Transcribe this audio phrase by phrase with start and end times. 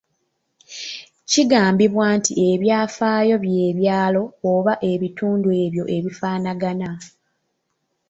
[1.29, 6.89] Kigambibwa nti ebyafaayo by’ebyalo oba ebitundu ebyo bifaanagana.